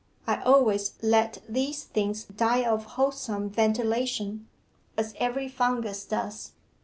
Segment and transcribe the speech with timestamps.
[0.25, 4.47] 'I always let these things die of wholesome ventilation,
[4.97, 6.53] as every fungus does.